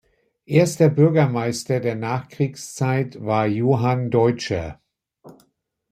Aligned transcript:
Erster 0.47 0.89
Bürgermeister 0.89 1.79
der 1.79 1.93
Nachkriegszeit 1.93 3.23
war 3.23 3.45
Johann 3.45 4.09
Deutscher. 4.09 4.81